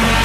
[0.00, 0.22] We'll be right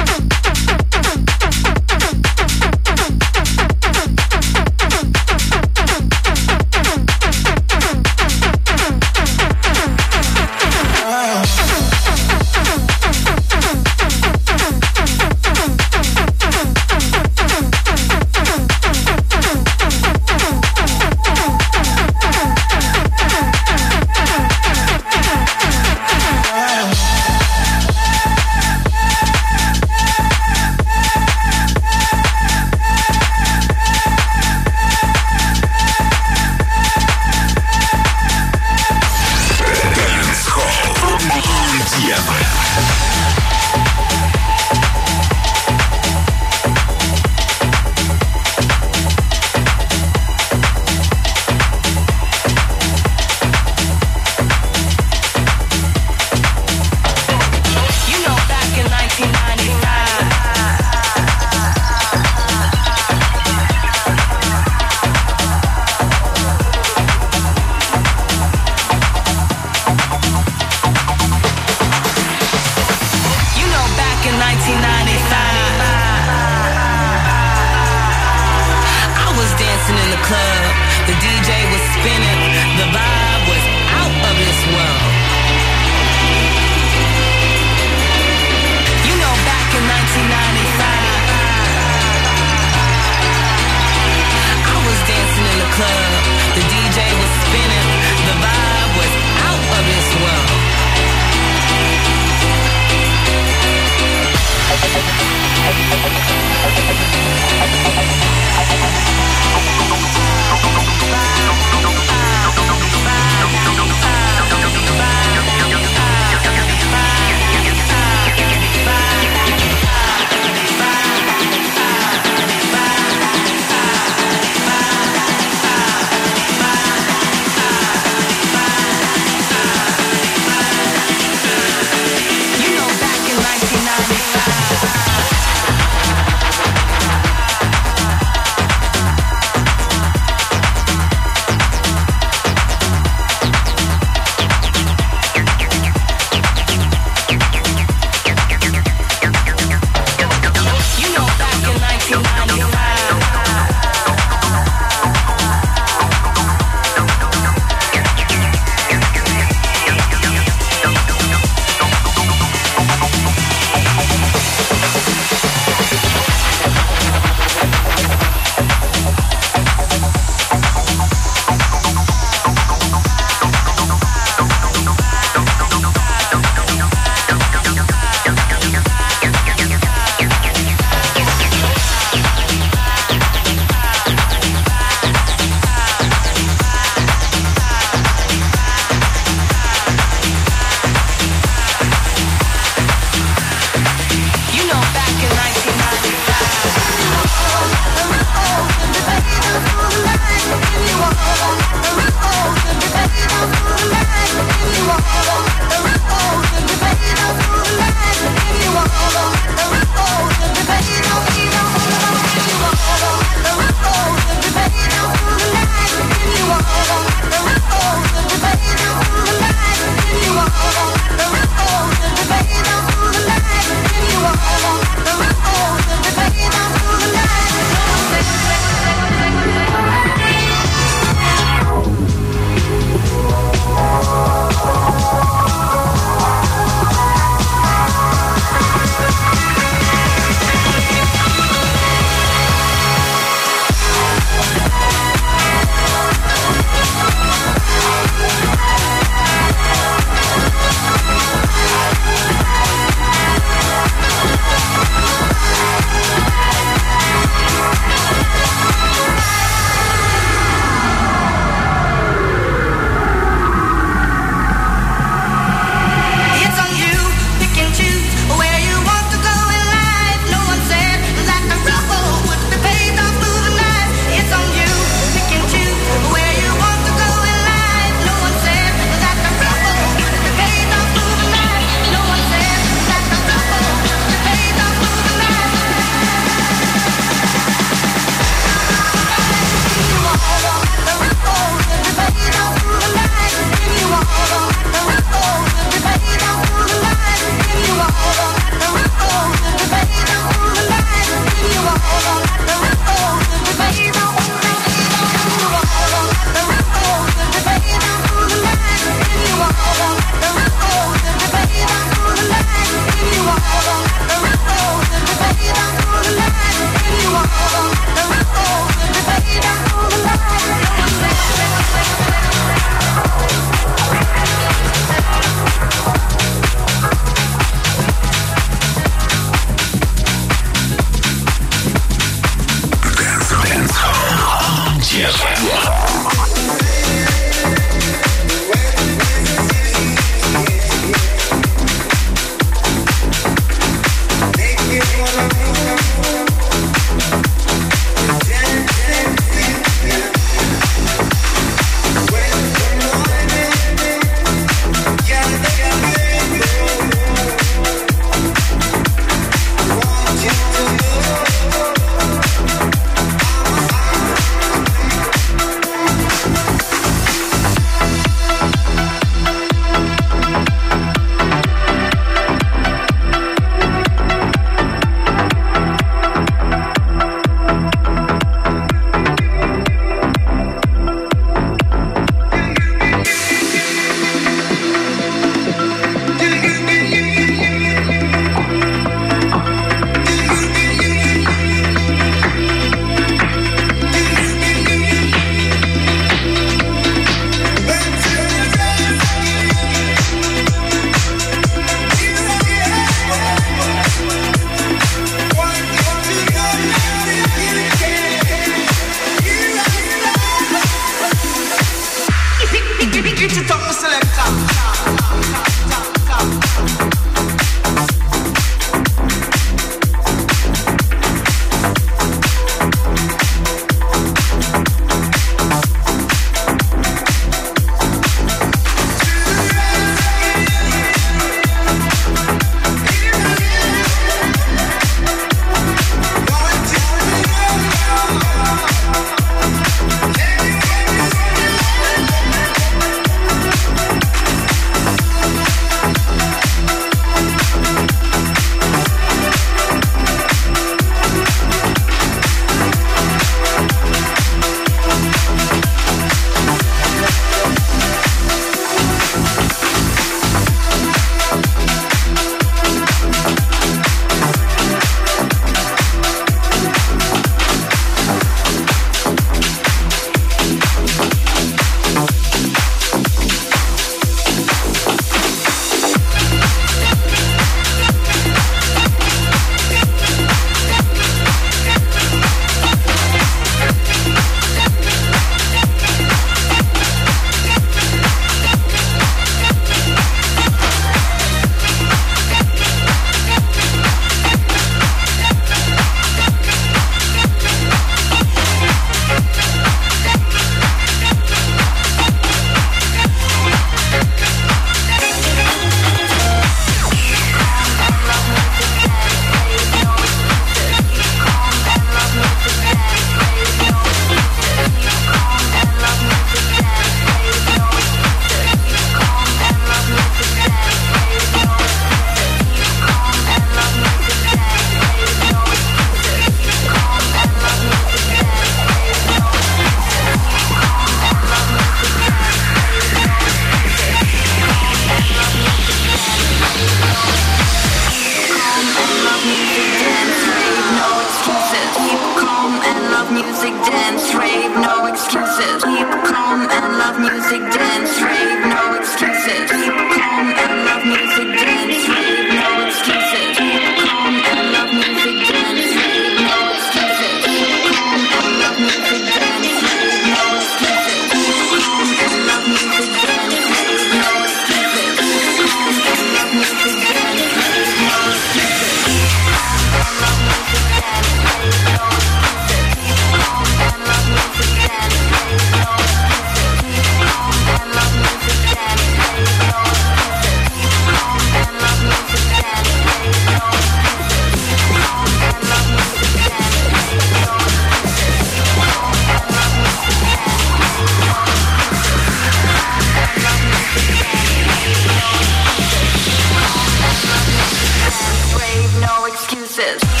[599.61, 600.00] This.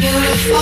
[0.00, 0.56] Beautiful.